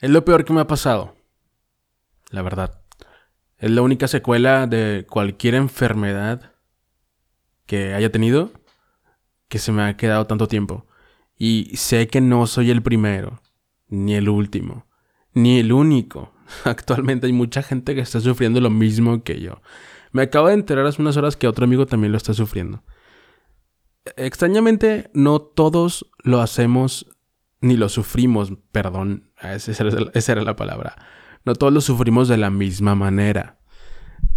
Es 0.00 0.10
lo 0.10 0.24
peor 0.24 0.44
que 0.44 0.52
me 0.52 0.60
ha 0.60 0.66
pasado. 0.66 1.16
La 2.30 2.42
verdad. 2.42 2.82
Es 3.58 3.70
la 3.70 3.82
única 3.82 4.06
secuela 4.06 4.66
de 4.66 5.06
cualquier 5.08 5.54
enfermedad 5.56 6.52
que 7.66 7.94
haya 7.94 8.12
tenido 8.12 8.52
que 9.48 9.58
se 9.58 9.72
me 9.72 9.82
ha 9.82 9.96
quedado 9.96 10.26
tanto 10.26 10.46
tiempo. 10.46 10.86
Y 11.36 11.76
sé 11.76 12.08
que 12.08 12.20
no 12.20 12.46
soy 12.46 12.70
el 12.70 12.82
primero, 12.82 13.40
ni 13.88 14.14
el 14.14 14.28
último, 14.28 14.86
ni 15.34 15.58
el 15.58 15.72
único. 15.72 16.32
Actualmente 16.64 17.26
hay 17.26 17.32
mucha 17.32 17.62
gente 17.62 17.94
que 17.94 18.00
está 18.00 18.20
sufriendo 18.20 18.60
lo 18.60 18.70
mismo 18.70 19.22
que 19.24 19.40
yo. 19.40 19.60
Me 20.12 20.22
acabo 20.22 20.48
de 20.48 20.54
enterar 20.54 20.86
hace 20.86 21.02
unas 21.02 21.16
horas 21.16 21.36
que 21.36 21.48
otro 21.48 21.64
amigo 21.64 21.86
también 21.86 22.12
lo 22.12 22.18
está 22.18 22.34
sufriendo. 22.34 22.82
Extrañamente, 24.16 25.10
no 25.12 25.40
todos 25.40 26.10
lo 26.22 26.40
hacemos 26.40 27.06
ni 27.60 27.76
lo 27.76 27.88
sufrimos, 27.88 28.52
perdón, 28.72 29.30
esa 29.40 30.32
era, 30.32 30.42
la 30.42 30.56
palabra. 30.56 30.96
No 31.44 31.54
todos 31.54 31.72
lo 31.72 31.80
sufrimos 31.80 32.28
de 32.28 32.36
la 32.36 32.50
misma 32.50 32.94
manera. 32.94 33.58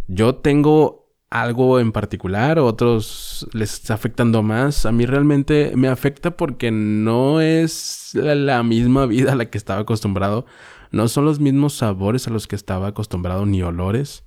Yo 0.07 0.35
tengo 0.35 1.09
algo 1.29 1.79
en 1.79 1.91
particular, 1.91 2.59
otros 2.59 3.47
les 3.53 3.73
está 3.73 3.93
afectando 3.93 4.43
más. 4.43 4.85
A 4.85 4.91
mí 4.91 5.05
realmente 5.05 5.71
me 5.75 5.87
afecta 5.87 6.31
porque 6.31 6.71
no 6.71 7.41
es 7.41 8.11
la, 8.13 8.63
misma 8.63 9.05
vida 9.05 9.33
a 9.33 9.35
la 9.35 9.49
que 9.49 9.57
estaba 9.57 9.81
acostumbrado. 9.81 10.45
No 10.91 11.07
son 11.07 11.25
los 11.25 11.39
mismos 11.39 11.73
sabores 11.73 12.27
a 12.27 12.31
los 12.31 12.47
que 12.47 12.55
estaba 12.55 12.87
acostumbrado 12.87 13.45
ni 13.45 13.61
olores. 13.61 14.25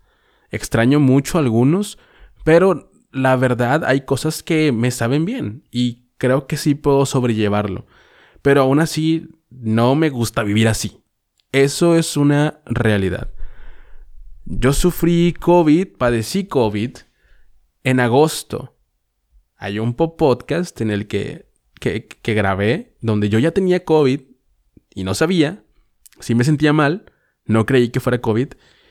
Extraño 0.51 1.01
mucho 1.01 1.38
algunos, 1.38 1.98
pero 2.42 2.90
la 3.12 3.37
verdad 3.37 3.84
hay 3.84 4.02
cosas 4.02 4.42
que 4.42 4.73
me 4.73 4.90
saben 4.90 5.24
bien 5.24 5.65
y 5.70 6.04
creo 6.16 6.46
que 6.46 6.56
sí 6.56 6.74
puedo 6.74 7.04
sobrellevarlo. 7.06 7.87
Pero 8.44 8.60
aún 8.60 8.78
así, 8.78 9.26
no 9.48 9.94
me 9.94 10.10
gusta 10.10 10.42
vivir 10.42 10.68
así. 10.68 11.02
Eso 11.50 11.96
es 11.96 12.14
una 12.18 12.60
realidad. 12.66 13.32
Yo 14.44 14.74
sufrí 14.74 15.32
COVID, 15.32 15.96
padecí 15.96 16.45
COVID 16.45 16.90
en 17.84 18.01
agosto. 18.01 18.76
Hay 19.56 19.78
un 19.78 19.95
podcast 19.95 20.78
en 20.82 20.90
el 20.90 21.06
que, 21.06 21.48
que, 21.80 22.34
grabé 22.34 22.98
donde 23.01 23.30
yo 23.30 23.38
ya 23.38 23.52
tenía 23.52 23.82
COVID 23.82 24.20
y 24.95 25.04
no 25.04 25.14
sabía. 25.14 25.64
Sí 26.20 26.34
me 26.34 26.45
sentía 26.45 26.74
mal, 26.74 27.10
no 27.46 27.64
creí 27.64 27.88
que 27.88 28.01
fuera 28.01 28.20
COVID 28.20 28.48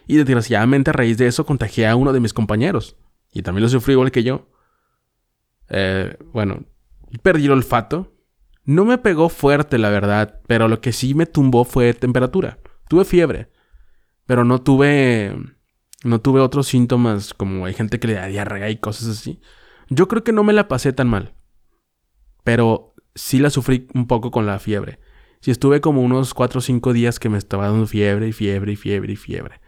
y 0.08 0.18
desgraciadamente 0.18 0.90
a 0.90 0.94
raíz 0.94 1.20
de 1.20 1.28
eso 1.28 1.46
contagié 1.46 1.86
a 1.86 1.96
uno 1.96 2.12
de 2.12 2.22
mis 2.22 2.34
compañeros. 2.34 2.98
Y 3.32 3.44
también 3.44 3.62
lo 3.62 3.70
sufrí 3.70 3.94
igual 3.94 4.12
que 4.12 4.24
yo. 4.24 4.50
Eh, 5.70 6.18
bueno, 6.32 6.66
perdí 7.22 7.46
el 7.46 7.52
olfato. 7.52 8.10
No 8.66 8.86
me 8.86 8.98
pegó 8.98 9.30
fuerte, 9.30 9.78
la 9.78 9.90
verdad, 9.90 10.40
pero 10.48 10.68
lo 10.68 10.80
que 10.80 10.94
sí 10.94 11.14
me 11.14 11.26
tumbó 11.26 11.66
fue 11.66 11.94
temperatura. 11.94 12.60
Tuve 12.88 13.06
fiebre, 13.06 13.50
pero 14.26 14.46
no 14.46 14.62
tuve 14.62 15.36
no 16.04 16.20
tuve 16.20 16.42
otros 16.42 16.68
síntomas 16.68 17.34
como 17.34 17.66
hay 17.66 17.74
gente 17.74 18.00
que 18.00 18.08
le 18.08 18.14
da 18.14 18.28
diarrea 18.28 18.70
y 18.70 18.78
cosas 18.78 19.08
así. 19.08 19.42
Yo 19.90 20.08
creo 20.08 20.24
que 20.24 20.34
no 20.34 20.44
me 20.44 20.54
la 20.54 20.68
pasé 20.68 20.94
tan 20.94 21.08
mal, 21.08 21.34
pero 22.44 22.94
sí 23.16 23.40
la 23.40 23.50
sufrí 23.50 23.88
un 23.94 24.08
poco 24.08 24.32
con 24.32 24.46
la 24.46 24.60
fiebre. 24.60 25.00
Sí 25.40 25.52
estuve 25.52 25.82
como 25.82 26.02
unos 26.02 26.34
4 26.34 26.60
o 26.60 26.62
5 26.62 26.94
días 26.94 27.20
que 27.20 27.30
me 27.30 27.38
estaba 27.38 27.68
dando 27.68 27.86
fiebre 27.86 28.28
y 28.28 28.32
fiebre 28.32 28.74
y 28.74 28.76
fiebre 28.76 29.14
y 29.14 29.16
fiebre. 29.18 29.62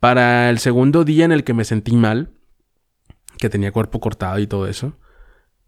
Para 0.00 0.50
el 0.50 0.58
segundo 0.58 1.04
día 1.04 1.24
en 1.24 1.32
el 1.32 1.44
que 1.44 1.54
me 1.54 1.64
sentí 1.64 1.96
mal, 1.96 2.32
que 3.38 3.48
tenía 3.48 3.70
cuerpo 3.70 4.00
cortado 4.00 4.40
y 4.40 4.48
todo 4.48 4.66
eso, 4.66 4.98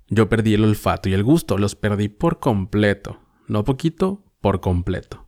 yo 0.09 0.29
perdí 0.29 0.55
el 0.55 0.65
olfato 0.65 1.09
y 1.09 1.15
el 1.15 1.23
gusto, 1.23 1.59
los 1.59 1.75
perdí 1.75 2.09
por 2.09 2.41
completo. 2.41 3.21
No 3.47 3.65
poquito, 3.65 4.25
por 4.41 4.61
completo. 4.61 5.27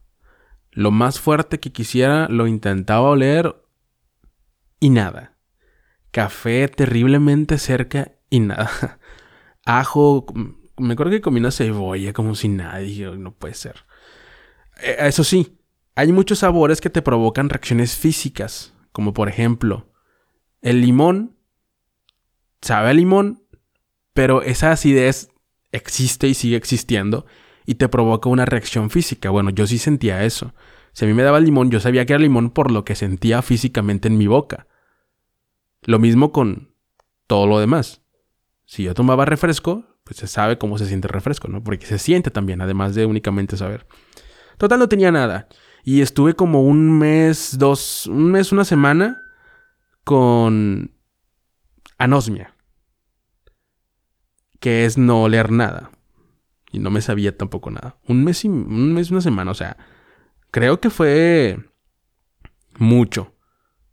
Lo 0.70 0.90
más 0.90 1.20
fuerte 1.20 1.60
que 1.60 1.72
quisiera 1.72 2.28
lo 2.28 2.46
intentaba 2.46 3.10
oler 3.10 3.56
y 4.80 4.90
nada. 4.90 5.36
Café 6.10 6.68
terriblemente 6.68 7.58
cerca 7.58 8.12
y 8.30 8.40
nada. 8.40 8.98
Ajo, 9.64 10.26
me 10.76 10.92
acuerdo 10.92 11.12
que 11.12 11.20
comí 11.20 11.40
una 11.40 11.50
cebolla 11.50 12.12
como 12.12 12.34
si 12.34 12.48
nadie, 12.48 13.10
no 13.16 13.32
puede 13.32 13.54
ser. 13.54 13.84
Eh, 14.82 14.96
eso 15.00 15.24
sí, 15.24 15.58
hay 15.94 16.12
muchos 16.12 16.40
sabores 16.40 16.80
que 16.80 16.90
te 16.90 17.02
provocan 17.02 17.48
reacciones 17.48 17.96
físicas, 17.96 18.74
como 18.92 19.14
por 19.14 19.28
ejemplo, 19.28 19.90
el 20.60 20.80
limón 20.82 21.36
sabe 22.60 22.90
a 22.90 22.92
limón, 22.92 23.42
pero 24.16 24.40
esa 24.40 24.72
acidez 24.72 25.28
existe 25.72 26.26
y 26.26 26.32
sigue 26.32 26.56
existiendo 26.56 27.26
y 27.66 27.74
te 27.74 27.86
provoca 27.86 28.30
una 28.30 28.46
reacción 28.46 28.88
física. 28.88 29.28
Bueno, 29.28 29.50
yo 29.50 29.66
sí 29.66 29.76
sentía 29.76 30.24
eso. 30.24 30.54
Si 30.94 31.04
a 31.04 31.08
mí 31.08 31.12
me 31.12 31.22
daba 31.22 31.38
limón, 31.38 31.70
yo 31.70 31.80
sabía 31.80 32.06
que 32.06 32.14
era 32.14 32.22
limón 32.22 32.48
por 32.48 32.70
lo 32.70 32.82
que 32.82 32.94
sentía 32.94 33.42
físicamente 33.42 34.08
en 34.08 34.16
mi 34.16 34.26
boca. 34.26 34.68
Lo 35.82 35.98
mismo 35.98 36.32
con 36.32 36.72
todo 37.26 37.46
lo 37.46 37.58
demás. 37.58 38.00
Si 38.64 38.84
yo 38.84 38.94
tomaba 38.94 39.26
refresco, 39.26 39.84
pues 40.02 40.16
se 40.16 40.28
sabe 40.28 40.56
cómo 40.56 40.78
se 40.78 40.86
siente 40.86 41.08
el 41.08 41.12
refresco, 41.12 41.48
¿no? 41.48 41.62
Porque 41.62 41.84
se 41.84 41.98
siente 41.98 42.30
también, 42.30 42.62
además 42.62 42.94
de 42.94 43.04
únicamente 43.04 43.58
saber. 43.58 43.86
Total, 44.56 44.78
no 44.78 44.88
tenía 44.88 45.12
nada. 45.12 45.46
Y 45.84 46.00
estuve 46.00 46.32
como 46.32 46.62
un 46.62 46.98
mes, 46.98 47.58
dos, 47.58 48.06
un 48.06 48.30
mes, 48.30 48.50
una 48.50 48.64
semana 48.64 49.20
con 50.04 50.90
anosmia 51.98 52.55
que 54.66 54.84
es 54.84 54.98
no 54.98 55.22
oler 55.22 55.52
nada. 55.52 55.92
Y 56.72 56.80
no 56.80 56.90
me 56.90 57.00
sabía 57.00 57.36
tampoco 57.38 57.70
nada. 57.70 57.98
Un 58.08 58.24
mes 58.24 58.44
y 58.44 58.48
un 58.48 58.94
mes, 58.94 59.12
una 59.12 59.20
semana, 59.20 59.52
o 59.52 59.54
sea, 59.54 59.76
creo 60.50 60.80
que 60.80 60.90
fue 60.90 61.60
mucho. 62.76 63.32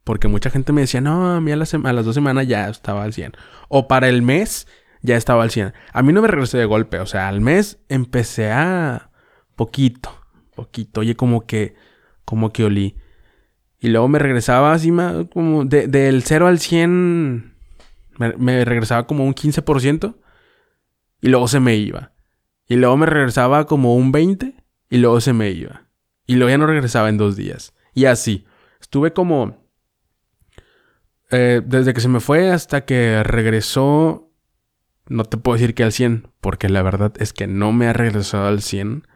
Porque 0.03 0.27
mucha 0.27 0.49
gente 0.49 0.73
me 0.73 0.81
decía, 0.81 0.99
no, 0.99 1.35
a 1.35 1.41
mí 1.41 1.51
a 1.51 1.57
las, 1.57 1.75
a 1.75 1.93
las 1.93 2.05
dos 2.05 2.15
semanas 2.15 2.47
ya 2.47 2.69
estaba 2.69 3.03
al 3.03 3.13
100. 3.13 3.33
O 3.69 3.87
para 3.87 4.09
el 4.09 4.23
mes 4.23 4.65
ya 5.03 5.15
estaba 5.15 5.43
al 5.43 5.51
100. 5.51 5.73
A 5.93 6.01
mí 6.01 6.11
no 6.11 6.23
me 6.23 6.27
regresé 6.27 6.57
de 6.57 6.65
golpe, 6.65 6.97
o 6.97 7.05
sea, 7.05 7.27
al 7.27 7.39
mes 7.39 7.77
empecé 7.87 8.49
a 8.49 9.11
poquito, 9.55 10.09
poquito. 10.55 11.01
Oye, 11.01 11.15
como 11.15 11.45
que, 11.45 11.75
como 12.25 12.51
que 12.51 12.63
olí. 12.63 12.97
Y 13.79 13.89
luego 13.89 14.07
me 14.07 14.17
regresaba 14.17 14.73
así, 14.73 14.91
como 15.31 15.65
del 15.65 16.23
0 16.23 16.47
al 16.47 16.57
100, 16.57 17.53
me, 18.17 18.33
me 18.37 18.65
regresaba 18.65 19.05
como 19.05 19.23
un 19.23 19.35
15% 19.35 20.15
y 21.23 21.29
luego 21.29 21.47
se 21.47 21.61
me 21.61 21.77
iba. 21.77 22.11
Y 22.67 22.75
luego 22.75 22.97
me 22.97 23.05
regresaba 23.05 23.65
como 23.65 23.95
un 23.95 24.11
20 24.11 24.55
y 24.89 24.97
luego 24.97 25.21
se 25.21 25.31
me 25.31 25.51
iba. 25.51 25.87
Y 26.27 26.35
luego 26.35 26.49
ya 26.49 26.57
no 26.57 26.67
regresaba 26.67 27.07
en 27.07 27.17
dos 27.17 27.37
días. 27.37 27.73
Y 27.93 28.05
así. 28.05 28.45
Estuve 28.81 29.13
como... 29.13 29.57
Eh, 31.31 31.61
desde 31.65 31.93
que 31.93 32.01
se 32.01 32.09
me 32.09 32.19
fue 32.19 32.51
hasta 32.51 32.83
que 32.83 33.23
regresó... 33.23 34.31
No 35.07 35.23
te 35.23 35.37
puedo 35.37 35.57
decir 35.57 35.75
que 35.75 35.83
al 35.83 35.93
100, 35.93 36.27
porque 36.41 36.67
la 36.67 36.81
verdad 36.81 37.13
es 37.17 37.31
que 37.31 37.47
no 37.47 37.71
me 37.71 37.87
ha 37.87 37.93
regresado 37.93 38.47
al 38.47 38.61
100. 38.61 39.07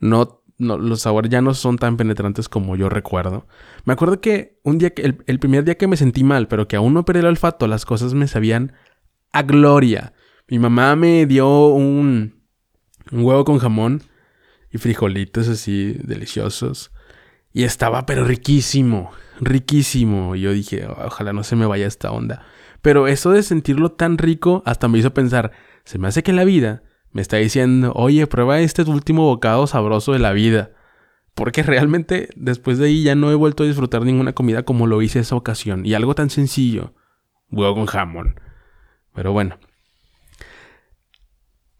No, 0.00 0.42
no, 0.58 0.76
los 0.76 1.00
sabores 1.00 1.30
ya 1.30 1.40
no 1.40 1.54
son 1.54 1.78
tan 1.78 1.96
penetrantes 1.96 2.50
como 2.50 2.76
yo 2.76 2.90
recuerdo. 2.90 3.46
Me 3.86 3.94
acuerdo 3.94 4.20
que 4.20 4.60
un 4.64 4.76
día 4.76 4.90
que, 4.90 5.00
el, 5.00 5.24
el 5.26 5.38
primer 5.38 5.64
día 5.64 5.78
que 5.78 5.86
me 5.86 5.96
sentí 5.96 6.24
mal, 6.24 6.46
pero 6.46 6.68
que 6.68 6.76
aún 6.76 6.92
no 6.92 7.06
perdí 7.06 7.20
el 7.20 7.26
olfato, 7.26 7.66
las 7.68 7.86
cosas 7.86 8.12
me 8.12 8.28
sabían 8.28 8.74
a 9.32 9.42
gloria. 9.42 10.12
Mi 10.52 10.58
mamá 10.58 10.96
me 10.96 11.24
dio 11.24 11.68
un, 11.68 12.42
huevo 13.10 13.42
con 13.42 13.58
jamón 13.58 14.02
y 14.70 14.76
frijolitos 14.76 15.48
así 15.48 15.96
deliciosos. 16.04 16.92
Y 17.54 17.62
estaba 17.62 18.04
pero 18.04 18.26
riquísimo, 18.26 19.12
riquísimo. 19.40 20.36
Y 20.36 20.42
yo 20.42 20.52
dije, 20.52 20.86
ojalá 20.86 21.32
no 21.32 21.42
se 21.42 21.56
me 21.56 21.64
vaya 21.64 21.86
esta 21.86 22.12
onda. 22.12 22.44
Pero 22.82 23.08
eso 23.08 23.30
de 23.30 23.42
sentirlo 23.42 23.92
tan 23.92 24.18
rico 24.18 24.62
hasta 24.66 24.88
me 24.88 24.98
hizo 24.98 25.14
pensar, 25.14 25.52
se 25.84 25.98
me 25.98 26.08
hace 26.08 26.22
que 26.22 26.34
la 26.34 26.44
vida 26.44 26.82
me 27.12 27.22
está 27.22 27.38
diciendo, 27.38 27.94
oye, 27.94 28.26
prueba 28.26 28.60
este 28.60 28.82
último 28.82 29.24
bocado 29.24 29.66
sabroso 29.66 30.12
de 30.12 30.18
la 30.18 30.32
vida. 30.32 30.72
Porque 31.34 31.62
realmente 31.62 32.28
después 32.36 32.76
de 32.76 32.88
ahí 32.88 33.04
ya 33.04 33.14
no 33.14 33.30
he 33.30 33.34
vuelto 33.34 33.62
a 33.62 33.66
disfrutar 33.66 34.02
ninguna 34.02 34.34
comida 34.34 34.64
como 34.64 34.86
lo 34.86 35.00
hice 35.00 35.20
esa 35.20 35.34
ocasión. 35.34 35.86
Y 35.86 35.94
algo 35.94 36.14
tan 36.14 36.28
sencillo, 36.28 36.92
huevo 37.50 37.74
con 37.74 37.86
jamón. 37.86 38.38
Pero 39.14 39.32
bueno, 39.32 39.58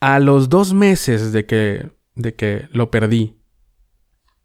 a 0.02 0.18
los 0.18 0.48
dos 0.48 0.74
meses 0.74 1.30
de 1.30 1.46
que, 1.46 1.92
de 2.16 2.34
que 2.34 2.68
lo 2.72 2.90
perdí, 2.90 3.36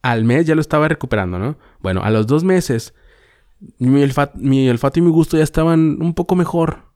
al 0.03 0.23
mes 0.23 0.45
ya 0.45 0.53
lo 0.53 0.61
estaba 0.61 0.87
recuperando, 0.87 1.39
¿no? 1.39 1.57
Bueno, 1.79 2.03
a 2.03 2.11
los 2.11 2.27
dos 2.27 2.43
meses, 2.43 2.93
mi, 3.79 3.89
mi 4.35 4.69
olfato 4.69 4.99
y 4.99 5.01
mi 5.01 5.09
gusto 5.09 5.35
ya 5.35 5.43
estaban 5.43 5.99
un 5.99 6.13
poco 6.13 6.35
mejor. 6.35 6.93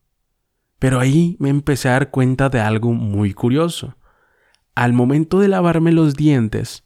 Pero 0.78 1.00
ahí 1.00 1.38
me 1.40 1.50
empecé 1.50 1.90
a 1.90 1.94
dar 1.94 2.12
cuenta 2.12 2.50
de 2.50 2.60
algo 2.60 2.94
muy 2.94 3.34
curioso. 3.34 3.98
Al 4.75 4.94
momento 4.94 5.40
de 5.40 5.48
lavarme 5.48 5.92
los 5.92 6.13
dientes, 6.13 6.86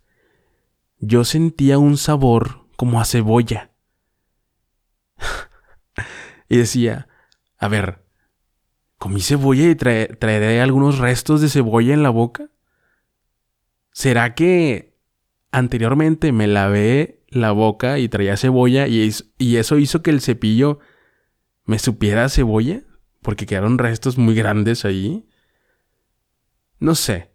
yo 0.99 1.25
sentía 1.25 1.77
un 1.77 1.97
sabor 1.97 2.67
como 2.77 3.01
a 3.01 3.05
cebolla. 3.05 3.71
y 6.47 6.55
decía, 6.55 7.09
a 7.57 7.67
ver, 7.67 8.04
¿Comí 9.05 9.21
cebolla 9.21 9.69
y 9.69 9.75
traeré 9.75 10.61
algunos 10.61 10.97
restos 10.97 11.39
de 11.39 11.47
cebolla 11.47 11.93
en 11.93 12.01
la 12.01 12.09
boca? 12.09 12.49
¿Será 13.91 14.33
que 14.33 14.97
anteriormente 15.51 16.31
me 16.31 16.47
lavé 16.47 17.23
la 17.29 17.51
boca 17.51 17.99
y 17.99 18.09
traía 18.09 18.35
cebolla 18.35 18.87
y, 18.87 19.13
eso 19.37 19.77
hizo 19.77 20.01
que 20.01 20.09
el 20.09 20.21
cepillo 20.21 20.79
me 21.65 21.77
supiera 21.77 22.29
cebolla 22.29 22.81
porque 23.21 23.45
quedaron 23.45 23.77
restos 23.77 24.17
muy 24.17 24.33
grandes 24.33 24.85
ahí. 24.85 25.29
No 26.79 26.95
sé. 26.95 27.29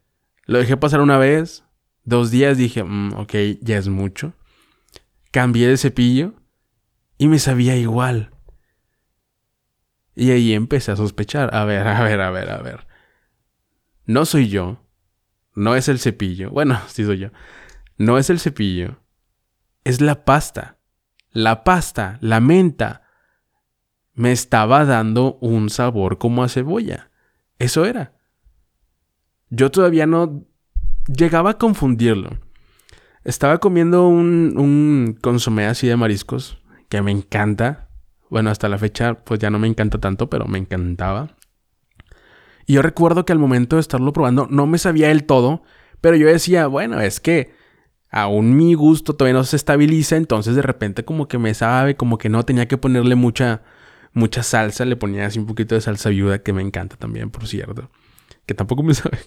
Lo 0.47 0.59
dejé 0.59 0.77
pasar 0.77 1.01
una 1.01 1.19
vez, 1.19 1.63
dos 2.03 2.33
días 2.33 2.59
dije, 2.59 2.83
mm, 2.83 3.13
ok, 3.13 3.35
ya 3.61 3.79
es 3.79 3.87
mucho. 3.87 4.33
Cambié 5.31 5.69
de 5.69 5.77
cepillo 5.77 6.35
y 7.17 7.29
me 7.29 7.39
sabía 7.39 7.77
igual. 7.77 8.33
Y 10.15 10.31
ahí 10.31 10.53
empecé 10.53 10.93
a 10.93 10.97
sospechar. 10.97 11.55
A 11.55 11.65
ver, 11.65 11.87
a 11.87 12.03
ver, 12.03 12.21
a 12.21 12.31
ver, 12.31 12.51
a 12.51 12.59
ver. 12.59 12.87
No 14.07 14.25
soy 14.25 14.49
yo. 14.49 14.85
No 15.55 15.77
es 15.77 15.89
el 15.89 15.99
cepillo. 15.99 16.51
Bueno, 16.51 16.81
sí 16.89 17.05
soy 17.05 17.19
yo. 17.19 17.29
No 17.97 18.19
es 18.19 18.31
el 18.31 18.41
cepillo. 18.41 19.01
Es 19.85 20.01
la 20.01 20.25
pasta. 20.25 20.79
La 21.33 21.63
pasta, 21.63 22.19
la 22.21 22.41
menta, 22.41 23.03
me 24.15 24.33
estaba 24.33 24.85
dando 24.85 25.39
un 25.41 25.71
sabor 25.71 26.19
como 26.19 26.43
a 26.43 26.49
cebolla. 26.49 27.11
Eso 27.59 27.85
era. 27.85 28.15
Yo 29.49 29.71
todavía 29.71 30.07
no 30.07 30.45
llegaba 31.07 31.51
a 31.51 31.59
confundirlo. 31.59 32.31
Estaba 33.23 33.59
comiendo 33.59 34.09
un, 34.09 34.55
un 34.57 35.19
consomé 35.21 35.67
así 35.67 35.87
de 35.87 35.97
mariscos, 35.97 36.61
que 36.89 37.01
me 37.03 37.13
encanta. 37.13 37.90
Bueno, 38.31 38.51
hasta 38.51 38.69
la 38.69 38.79
fecha 38.79 39.15
pues 39.25 39.41
ya 39.41 39.51
no 39.51 39.59
me 39.59 39.69
encanta 39.69 39.99
tanto, 39.99 40.31
pero 40.31 40.47
me 40.47 40.59
encantaba. 40.59 41.37
Y 42.67 42.75
yo 42.75 42.83
recuerdo 42.83 43.25
que 43.25 43.33
al 43.33 43.39
momento 43.39 43.77
de 43.77 43.81
estarlo 43.81 44.13
probando 44.13 44.47
no 44.49 44.67
me 44.67 44.79
sabía 44.79 45.11
el 45.11 45.25
todo, 45.25 45.63
pero 46.01 46.17
yo 46.17 46.29
decía, 46.29 46.67
bueno, 46.69 47.01
es 47.01 47.21
que 47.21 47.53
aún 48.11 48.57
mi 48.57 48.75
gusto 48.75 49.15
todavía 49.15 49.39
no 49.39 49.45
se 49.45 49.57
estabiliza, 49.57 50.17
entonces 50.17 50.55
de 50.55 50.63
repente 50.63 51.05
como 51.05 51.29
que 51.29 51.39
me 51.39 51.53
sabe, 51.55 51.97
como 51.97 52.17
que 52.17 52.29
no 52.29 52.45
tenía 52.45 52.69
que 52.69 52.79
ponerle 52.79 53.17
mucha 53.17 53.63
mucha 54.13 54.43
salsa, 54.43 54.85
le 54.85 54.97
ponía 54.97 55.27
así 55.27 55.39
un 55.39 55.47
poquito 55.47 55.75
de 55.75 55.81
salsa 55.81 56.11
viuda 56.11 56.43
que 56.43 56.53
me 56.53 56.63
encanta 56.63 56.97
también, 56.97 57.31
por 57.31 57.47
cierto, 57.47 57.91
que 58.47 58.55
tampoco 58.55 58.83
me 58.83 58.95
sabe. 58.95 59.19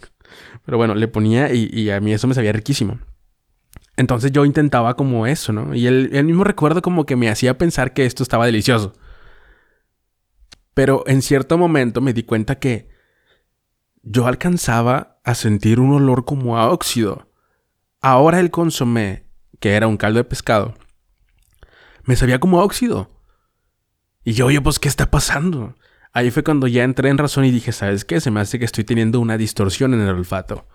Pero 0.65 0.77
bueno, 0.77 0.95
le 0.95 1.07
ponía 1.07 1.53
y, 1.53 1.89
a 1.89 1.99
mí 1.99 2.13
eso 2.13 2.27
me 2.27 2.33
sabía 2.33 2.51
riquísimo. 2.51 2.99
Entonces 3.95 4.31
yo 4.31 4.45
intentaba 4.45 4.95
como 4.95 5.27
eso, 5.27 5.53
¿no? 5.53 5.75
Y 5.75 5.87
el, 5.87 6.09
el 6.13 6.25
mismo 6.25 6.43
recuerdo 6.43 6.81
como 6.81 7.05
que 7.05 7.15
me 7.15 7.29
hacía 7.29 7.57
pensar 7.57 7.93
que 7.93 8.05
esto 8.05 8.23
estaba 8.23 8.45
delicioso. 8.45 8.93
Pero 10.73 11.03
en 11.07 11.21
cierto 11.21 11.57
momento 11.57 12.01
me 12.01 12.13
di 12.13 12.23
cuenta 12.23 12.59
que 12.59 12.89
yo 14.01 14.27
alcanzaba 14.27 15.19
a 15.23 15.35
sentir 15.35 15.79
un 15.79 15.93
olor 15.93 16.25
como 16.25 16.57
a 16.57 16.69
óxido. 16.69 17.29
Ahora 18.01 18.39
el 18.39 18.51
consomé, 18.51 19.25
que 19.59 19.73
era 19.73 19.87
un 19.87 19.97
caldo 19.97 20.17
de 20.17 20.25
pescado, 20.25 20.73
me 22.03 22.15
sabía 22.15 22.39
como 22.39 22.61
óxido. 22.61 23.11
Y 24.25 24.33
yo, 24.33 24.47
oye, 24.47 24.61
pues, 24.61 24.79
¿qué 24.79 24.89
está 24.89 25.09
pasando? 25.11 25.75
Ahí 26.11 26.31
fue 26.31 26.43
cuando 26.43 26.67
ya 26.67 26.83
entré 26.83 27.09
en 27.09 27.17
razón 27.17 27.45
y 27.45 27.51
dije, 27.51 27.71
¿sabes 27.71 28.05
qué? 28.05 28.21
Se 28.21 28.31
me 28.31 28.39
hace 28.39 28.59
que 28.59 28.65
estoy 28.65 28.83
teniendo 28.83 29.19
una 29.19 29.37
distorsión 29.37 29.93
en 29.93 30.01
el 30.01 30.09
olfato. 30.09 30.67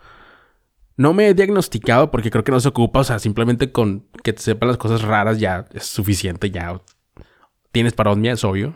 No 0.99 1.15
me 1.15 1.29
he 1.29 1.35
diagnosticado 1.35 2.11
porque 2.11 2.29
creo 2.29 2.43
que 2.43 2.51
no 2.51 2.59
se 2.59 2.69
ocupa, 2.69 2.99
o 3.01 3.05
sea, 3.05 3.21
simplemente 3.21 3.71
con 3.71 4.09
que 4.25 4.33
te 4.33 4.43
sepan 4.43 4.69
las 4.69 4.79
cosas 4.79 5.03
raras 5.03 5.39
ya 5.39 5.65
es 5.73 5.85
suficiente, 5.87 6.51
ya 6.51 6.83
tienes 7.71 7.93
parosmia, 7.93 8.33
es 8.33 8.43
obvio. 8.43 8.75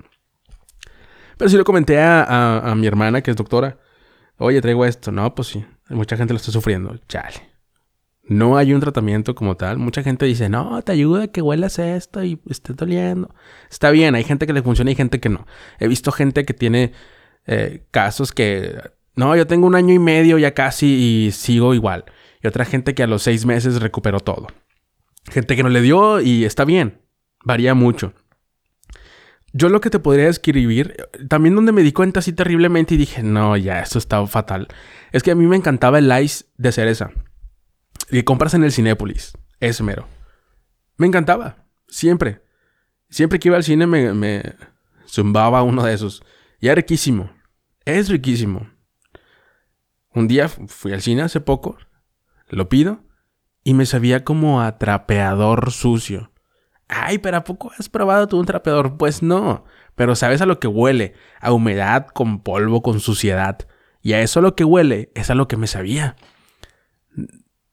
Pero 1.37 1.49
sí 1.51 1.57
lo 1.57 1.65
comenté 1.65 1.99
a, 1.99 2.61
a 2.61 2.75
mi 2.77 2.87
hermana, 2.87 3.23
que 3.23 3.33
es 3.33 3.37
doctora. 3.37 3.79
Oye, 4.39 4.61
traigo 4.61 4.85
esto. 4.85 5.11
No, 5.11 5.35
pues 5.35 5.49
sí, 5.49 5.65
mucha 5.89 6.17
gente 6.17 6.33
lo 6.33 6.37
está 6.37 6.53
sufriendo. 6.53 6.97
Chale. 7.09 7.51
No 8.23 8.57
hay 8.57 8.73
un 8.73 8.81
tratamiento 8.81 9.35
como 9.35 9.57
tal. 9.57 9.79
Mucha 9.79 10.05
gente 10.05 10.25
dice, 10.25 10.49
no, 10.49 10.81
te 10.83 10.93
ayuda 10.93 11.27
que 11.27 11.43
huelas 11.43 11.81
esto 11.81 12.23
y 12.23 12.41
esté 12.49 12.73
doliendo. 12.73 13.35
Está 13.69 13.91
bien, 13.91 14.15
hay 14.15 14.23
gente 14.23 14.47
que 14.47 14.53
le 14.53 14.63
funciona 14.63 14.93
y 14.93 14.95
gente 14.95 15.19
que 15.19 15.29
no. 15.29 15.45
He 15.81 15.89
visto 15.89 16.13
gente 16.13 16.45
que 16.45 16.55
tiene 16.55 16.93
eh, 17.47 17.85
casos 17.91 18.31
que, 18.31 18.81
no, 19.14 19.37
yo 19.37 19.47
tengo 19.47 19.67
un 19.67 19.75
año 19.75 19.94
y 19.94 19.99
medio 19.99 20.38
ya 20.38 20.55
casi 20.55 20.87
y 20.87 21.31
sigo 21.32 21.75
igual. 21.75 22.05
Y 22.43 22.47
otra 22.47 22.64
gente 22.64 22.94
que 22.94 23.03
a 23.03 23.06
los 23.06 23.23
seis 23.23 23.47
meses 23.47 23.81
recuperó 23.81 24.20
todo. 24.20 24.47
Gente 25.31 25.55
que 25.55 25.62
no 25.62 25.69
le 25.69 25.81
dio 25.81 26.20
y 26.20 26.44
está 26.44 26.64
bien. 26.64 27.03
Varía 27.44 27.75
mucho. 27.75 28.14
Yo 29.53 29.69
lo 29.69 29.81
que 29.81 29.91
te 29.91 29.99
podría 29.99 30.29
escribir, 30.29 30.97
también 31.29 31.55
donde 31.55 31.73
me 31.73 31.82
di 31.82 31.93
cuenta 31.93 32.20
así 32.20 32.32
terriblemente 32.32 32.94
y 32.94 32.97
dije, 32.97 33.23
no, 33.23 33.56
ya, 33.56 33.81
esto 33.81 33.99
está 33.99 34.26
fatal. 34.26 34.69
Es 35.12 35.23
que 35.23 35.31
a 35.31 35.35
mí 35.35 35.47
me 35.47 35.56
encantaba 35.56 35.99
el 35.99 36.11
ice 36.23 36.47
de 36.56 36.73
cereza 36.73 37.11
que 38.12 38.25
compras 38.25 38.55
en 38.55 38.64
el 38.64 38.73
Cinépolis. 38.73 39.32
Es 39.59 39.81
mero. 39.81 40.06
Me 40.97 41.06
encantaba. 41.06 41.67
Siempre. 41.88 42.43
Siempre 43.09 43.38
que 43.38 43.49
iba 43.49 43.56
al 43.56 43.64
cine 43.64 43.87
me, 43.87 44.12
me 44.12 44.55
zumbaba 45.06 45.62
uno 45.62 45.82
de 45.85 45.94
esos. 45.94 46.23
Y 46.61 46.67
era 46.67 46.76
riquísimo. 46.76 47.31
Es 47.85 48.09
riquísimo. 48.09 48.72
Un 50.14 50.29
día 50.29 50.49
fui 50.49 50.93
al 50.93 51.03
cine 51.03 51.23
hace 51.23 51.41
poco. 51.41 51.76
Lo 52.49 52.69
pido. 52.69 53.05
Y 53.64 53.75
me 53.75 53.87
sabía 53.87 54.25
como 54.25 54.61
a 54.61 54.79
trapeador 54.79 55.70
sucio. 55.70 56.32
Ay, 56.88 57.19
pero 57.19 57.38
¿a 57.38 57.44
poco 57.44 57.70
has 57.79 57.88
probado 57.88 58.26
tú 58.26 58.38
un 58.38 58.47
trapeador? 58.47 58.97
Pues 58.97 59.23
no. 59.23 59.64
Pero 59.94 60.17
sabes 60.17 60.43
a 60.43 60.47
lo 60.47 60.59
que 60.59 60.67
huele. 60.67 61.14
A 61.41 61.53
humedad, 61.53 62.06
con 62.09 62.43
polvo, 62.43 62.82
con 62.82 63.00
suciedad. 63.00 63.67
Y 64.03 64.14
a 64.14 64.20
eso 64.20 64.41
lo 64.41 64.56
que 64.56 64.64
huele 64.64 65.12
es 65.14 65.31
a 65.31 65.35
lo 65.35 65.49
que 65.49 65.56
me 65.56 65.67
sabía 65.67 66.17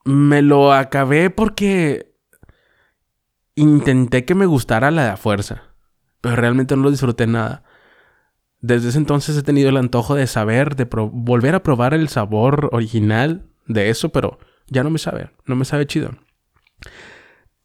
me 0.10 0.42
lo 0.42 0.74
acabé 0.74 1.30
porque 1.30 2.16
intenté 3.56 4.26
que 4.26 4.36
me 4.36 4.46
gustara 4.46 4.92
la 4.92 5.18
fuerza, 5.18 5.76
pero 6.22 6.36
realmente 6.36 6.76
no 6.76 6.84
lo 6.84 6.92
disfruté 6.92 7.28
nada. 7.28 7.64
Desde 8.62 8.90
ese 8.90 8.98
entonces 8.98 9.38
he 9.38 9.44
tenido 9.44 9.70
el 9.70 9.78
antojo 9.78 10.16
de 10.16 10.28
saber, 10.28 10.76
de 10.76 10.86
volver 10.92 11.56
a 11.56 11.64
probar 11.64 11.94
el 11.94 12.10
sabor 12.10 12.70
original 12.74 13.46
de 13.68 13.90
eso, 13.90 14.10
pero 14.10 14.40
ya 14.68 14.84
no 14.84 14.90
me 14.90 15.00
sabe, 15.00 15.32
no 15.46 15.56
me 15.56 15.66
sabe 15.66 15.88
chido. 15.88 16.12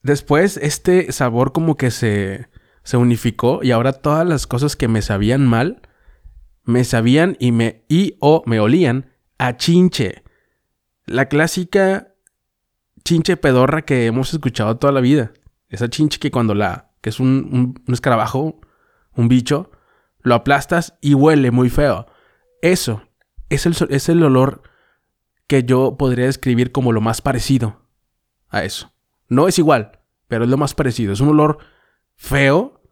Después 0.03 0.57
este 0.59 1.11
sabor 1.13 1.53
como 1.53 1.77
que 1.77 1.91
se, 1.91 2.49
se 2.83 2.97
unificó 2.97 3.61
y 3.63 3.71
ahora 3.71 3.93
todas 3.93 4.27
las 4.27 4.47
cosas 4.47 4.77
que 4.77 4.87
me 4.87 5.03
sabían 5.03 5.47
mal, 5.47 5.83
me 6.63 6.85
sabían 6.85 7.37
y 7.41 7.53
me 7.53 7.85
y 7.89 8.17
o 8.21 8.43
me 8.47 8.61
olían 8.61 9.11
a 9.39 9.57
chinche. 9.57 10.23
La 11.07 11.27
clásica 11.27 12.15
chinche 13.05 13.37
pedorra 13.37 13.83
que 13.83 14.07
hemos 14.07 14.33
escuchado 14.33 14.77
toda 14.77 14.93
la 14.93 15.01
vida. 15.01 15.33
Esa 15.69 15.89
chinche 15.89 16.19
que 16.19 16.31
cuando 16.31 16.55
la, 16.55 16.91
que 17.01 17.11
es 17.11 17.21
un, 17.21 17.83
escarabajo, 17.89 18.61
un 19.15 19.29
bicho, 19.29 19.71
lo 20.25 20.35
aplastas 20.35 20.99
y 21.01 21.15
huele 21.15 21.53
muy 21.53 21.71
feo. 21.71 22.07
Eso 22.61 23.03
es 23.49 23.67
el, 23.67 23.77
es 23.91 24.09
el 24.09 24.23
olor 24.25 24.63
que 25.47 25.63
yo 25.63 25.97
podría 25.97 26.27
describir 26.27 26.73
como 26.73 26.91
lo 26.91 27.01
más 27.01 27.23
parecido 27.23 27.87
a 28.49 28.65
eso. 28.65 28.93
No 29.29 29.47
es 29.47 29.59
igual, 29.61 30.01
pero 30.27 30.43
es 30.43 30.51
lo 30.51 30.57
más 30.57 30.75
parecido. 30.75 31.13
Es 31.13 31.21
un 31.21 31.29
olor 31.29 31.59
feo 32.17 32.83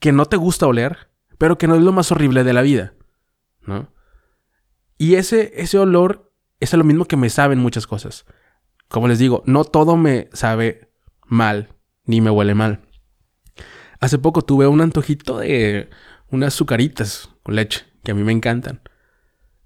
que 0.00 0.10
no 0.10 0.26
te 0.26 0.36
gusta 0.36 0.66
oler, 0.66 1.10
pero 1.38 1.58
que 1.58 1.68
no 1.68 1.76
es 1.76 1.82
lo 1.82 1.92
más 1.92 2.10
horrible 2.10 2.42
de 2.42 2.52
la 2.52 2.62
vida, 2.62 2.94
¿no? 3.60 3.92
Y 4.98 5.14
ese, 5.14 5.52
ese 5.54 5.78
olor 5.78 6.32
es 6.58 6.72
lo 6.72 6.82
mismo 6.82 7.04
que 7.04 7.16
me 7.16 7.30
saben 7.30 7.60
muchas 7.60 7.86
cosas 7.86 8.24
como 8.92 9.08
les 9.08 9.18
digo, 9.18 9.42
no 9.46 9.64
todo 9.64 9.96
me 9.96 10.28
sabe 10.34 10.92
mal, 11.26 11.74
ni 12.04 12.20
me 12.20 12.30
huele 12.30 12.54
mal. 12.54 12.82
Hace 14.00 14.18
poco 14.18 14.42
tuve 14.42 14.66
un 14.66 14.82
antojito 14.82 15.38
de 15.38 15.88
unas 16.32 16.54
azucaritas 16.54 17.30
con 17.42 17.54
leche, 17.54 17.84
que 18.02 18.10
a 18.10 18.14
mí 18.14 18.24
me 18.24 18.32
encantan. 18.32 18.80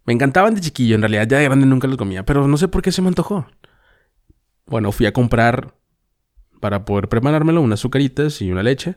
Me 0.04 0.12
encantaban 0.12 0.54
de 0.54 0.60
chiquillo, 0.60 0.94
en 0.94 1.00
realidad 1.00 1.26
ya 1.26 1.38
de 1.38 1.44
grande 1.44 1.66
nunca 1.66 1.88
los 1.88 1.96
comía, 1.96 2.24
pero 2.24 2.46
no 2.46 2.56
sé 2.58 2.68
por 2.68 2.82
qué 2.82 2.92
se 2.92 3.02
me 3.02 3.08
antojó. 3.08 3.46
Bueno, 4.66 4.92
fui 4.92 5.06
a 5.06 5.12
comprar 5.12 5.74
para 6.60 6.84
poder 6.84 7.08
preparármelo 7.08 7.62
unas 7.62 7.80
azucaritas 7.80 8.42
y 8.42 8.52
una 8.52 8.62
leche 8.62 8.96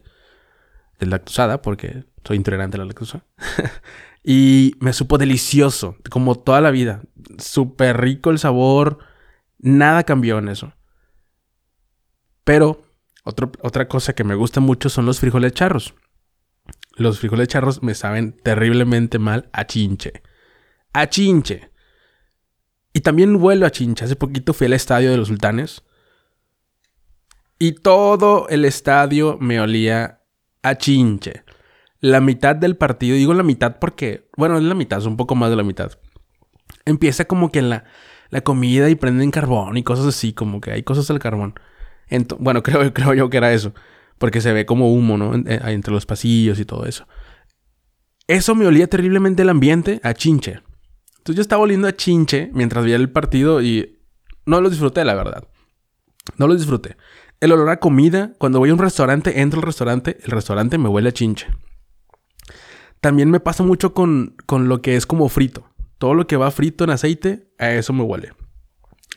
lactosada, 1.00 1.62
porque 1.62 2.04
soy 2.26 2.36
intolerante 2.36 2.76
a 2.76 2.80
la 2.80 2.86
lactosa. 2.86 3.24
y 4.24 4.74
me 4.82 4.92
supo 4.92 5.18
delicioso, 5.18 5.96
como 6.10 6.36
toda 6.36 6.60
la 6.60 6.72
vida. 6.72 7.02
Súper 7.38 8.02
rico 8.02 8.32
el 8.32 8.40
sabor, 8.40 9.00
Nada 9.60 10.04
cambió 10.04 10.40
en 10.40 10.48
eso. 10.48 10.74
Pero 12.44 12.82
otra 13.24 13.88
cosa 13.88 14.14
que 14.14 14.24
me 14.24 14.36
gusta 14.36 14.62
mucho 14.62 14.90
son 14.90 15.06
los 15.06 15.20
frijoles 15.20 15.54
charros. 15.54 15.94
Los 17.00 17.20
frijoles 17.20 17.48
charros 17.48 17.82
me 17.82 17.96
saben 17.96 18.34
terriblemente 18.44 19.20
mal 19.20 19.50
a 19.54 19.66
chinche. 19.66 20.22
A 20.92 21.08
chinche. 21.08 21.72
Y 22.92 23.00
también 23.00 23.40
vuelo 23.40 23.66
a 23.66 23.72
chinche. 23.72 24.04
Hace 24.04 24.18
poquito 24.18 24.54
fui 24.54 24.68
al 24.68 24.74
estadio 24.74 25.10
de 25.10 25.16
los 25.16 25.30
sultanes. 25.30 25.82
Y 27.58 27.72
todo 27.72 28.50
el 28.50 28.66
estadio 28.66 29.38
me 29.40 29.62
olía 29.62 30.24
a 30.62 30.76
chinche. 30.76 31.46
La 32.02 32.20
mitad 32.20 32.58
del 32.58 32.76
partido, 32.76 33.16
digo 33.16 33.34
la 33.34 33.44
mitad 33.44 33.78
porque, 33.80 34.30
bueno, 34.36 34.58
es 34.58 34.64
la 34.64 34.76
mitad, 34.76 35.00
es 35.00 35.06
un 35.06 35.16
poco 35.16 35.36
más 35.36 35.50
de 35.50 35.56
la 35.56 35.64
mitad. 35.64 35.94
Empieza 36.84 37.26
como 37.26 37.50
que 37.50 37.60
en 37.60 37.70
la, 37.70 37.86
la 38.30 38.42
comida 38.42 38.90
y 38.90 38.96
prenden 38.96 39.32
carbón 39.32 39.78
y 39.78 39.84
cosas 39.84 40.06
así, 40.06 40.34
como 40.34 40.60
que 40.60 40.72
hay 40.72 40.84
cosas 40.84 41.08
del 41.08 41.20
carbón. 41.20 41.58
bueno, 42.40 42.62
creo, 42.64 42.94
creo 42.94 43.14
yo 43.14 43.30
que 43.30 43.38
era 43.38 43.54
eso, 43.54 43.74
porque 44.20 44.42
se 44.42 44.54
ve 44.54 44.66
como 44.66 44.94
humo, 44.94 45.18
¿no? 45.18 45.34
Eh, 45.34 45.60
entre 45.68 45.94
los 45.94 46.06
pasillos 46.06 46.60
y 46.60 46.66
todo 46.66 46.86
eso. 46.86 47.08
Eso 48.28 48.54
me 48.54 48.68
olía 48.68 48.88
terriblemente 48.88 49.42
el 49.42 49.50
ambiente 49.50 50.00
a 50.04 50.14
chinche. 50.14 50.62
Entonces 51.18 51.36
yo 51.38 51.42
estaba 51.42 51.64
oliendo 51.64 51.88
a 51.88 51.96
chinche 51.96 52.52
mientras 52.54 52.84
veía 52.84 52.98
el 52.98 53.10
partido 53.10 53.62
y 53.62 54.00
no 54.46 54.62
lo 54.62 54.70
disfruté, 54.70 55.04
la 55.04 55.16
verdad. 55.16 55.48
No 56.38 56.48
lo 56.48 56.56
disfruté. 56.56 56.96
El 57.40 57.54
olor 57.54 57.70
a 57.70 57.80
comida, 57.80 58.34
cuando 58.38 58.60
voy 58.60 58.70
a 58.70 58.74
un 58.74 58.80
restaurante, 58.80 59.42
entro 59.42 59.60
al 59.60 59.66
restaurante, 59.66 60.18
el 60.24 60.32
restaurante 60.32 60.78
me 60.78 60.90
huele 60.90 61.10
a 61.10 61.14
chinche. 61.14 61.48
También 63.02 63.32
me 63.32 63.40
pasa 63.40 63.64
mucho 63.64 63.94
con, 63.94 64.36
con 64.46 64.68
lo 64.68 64.82
que 64.82 64.96
es 64.96 65.06
como 65.06 65.30
frito. 65.30 65.66
Todo 65.98 66.14
lo 66.14 66.28
que 66.28 66.36
va 66.36 66.52
frito 66.52 66.84
en 66.84 66.90
aceite, 66.90 67.50
a 67.58 67.72
eso 67.72 67.94
me 67.94 68.04
huele. 68.04 68.34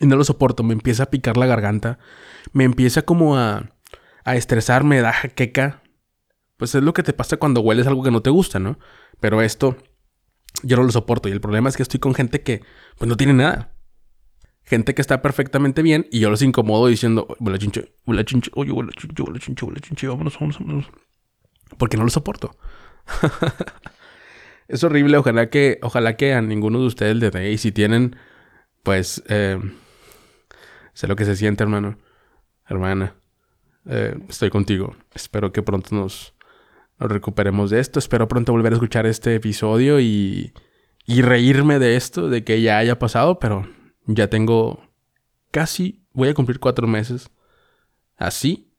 Y 0.00 0.06
no 0.06 0.16
lo 0.16 0.24
soporto, 0.24 0.62
me 0.62 0.72
empieza 0.72 1.04
a 1.04 1.10
picar 1.10 1.36
la 1.36 1.46
garganta. 1.46 1.98
Me 2.52 2.64
empieza 2.64 3.02
como 3.02 3.36
a, 3.36 3.72
a 4.24 4.36
estresar, 4.36 4.84
me 4.84 5.00
da 5.00 5.12
jaqueca. 5.12 5.82
Pues 6.56 6.74
es 6.74 6.82
lo 6.82 6.92
que 6.92 7.02
te 7.02 7.12
pasa 7.12 7.36
cuando 7.38 7.60
hueles 7.60 7.86
algo 7.86 8.02
que 8.02 8.10
no 8.10 8.22
te 8.22 8.30
gusta, 8.30 8.58
¿no? 8.58 8.78
Pero 9.20 9.42
esto 9.42 9.76
yo 10.62 10.76
no 10.76 10.84
lo 10.84 10.92
soporto. 10.92 11.28
Y 11.28 11.32
el 11.32 11.40
problema 11.40 11.68
es 11.68 11.76
que 11.76 11.82
estoy 11.82 12.00
con 12.00 12.14
gente 12.14 12.42
que 12.42 12.62
pues 12.98 13.08
no 13.08 13.16
tiene 13.16 13.32
nada. 13.32 13.74
Gente 14.64 14.94
que 14.94 15.02
está 15.02 15.22
perfectamente 15.22 15.82
bien 15.82 16.06
y 16.10 16.20
yo 16.20 16.30
los 16.30 16.40
incomodo 16.40 16.86
diciendo, 16.86 17.26
huele 17.40 17.58
chinche, 17.58 17.94
huele 18.06 18.24
chinche, 18.24 18.50
oye, 18.54 18.70
huele 18.70 18.92
chinche, 18.92 19.22
huele 19.22 19.40
chinche, 19.40 19.66
huele 19.66 19.80
chinche, 19.80 20.06
vámonos, 20.06 20.34
vámonos, 20.34 20.58
vámonos. 20.60 20.90
Porque 21.78 21.96
no 21.96 22.04
lo 22.04 22.10
soporto. 22.10 22.56
es 24.68 24.84
horrible. 24.84 25.16
Ojalá 25.16 25.50
que, 25.50 25.78
ojalá 25.82 26.16
que 26.16 26.34
a 26.34 26.42
ninguno 26.42 26.80
de 26.80 26.86
ustedes 26.86 27.16
le 27.16 27.30
dé. 27.30 27.50
Y 27.50 27.58
si 27.58 27.72
tienen, 27.72 28.16
pues, 28.84 29.22
eh, 29.28 29.58
sé 30.92 31.08
lo 31.08 31.16
que 31.16 31.24
se 31.24 31.34
siente, 31.34 31.64
hermano. 31.64 31.98
Hermana. 32.66 33.16
Eh, 33.86 34.16
estoy 34.28 34.50
contigo. 34.50 34.96
Espero 35.14 35.52
que 35.52 35.62
pronto 35.62 35.94
nos, 35.94 36.34
nos, 36.98 37.10
recuperemos 37.10 37.70
de 37.70 37.80
esto. 37.80 37.98
Espero 37.98 38.28
pronto 38.28 38.52
volver 38.52 38.72
a 38.72 38.76
escuchar 38.76 39.06
este 39.06 39.34
episodio 39.34 40.00
y, 40.00 40.52
y 41.06 41.22
reírme 41.22 41.78
de 41.78 41.96
esto, 41.96 42.28
de 42.28 42.44
que 42.44 42.62
ya 42.62 42.78
haya 42.78 42.98
pasado, 42.98 43.38
pero 43.38 43.68
ya 44.06 44.28
tengo 44.28 44.88
casi, 45.50 46.04
voy 46.12 46.28
a 46.28 46.34
cumplir 46.34 46.58
cuatro 46.60 46.86
meses 46.86 47.30
así. 48.16 48.72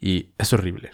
Y 0.00 0.34
es 0.38 0.52
horrible. 0.52 0.90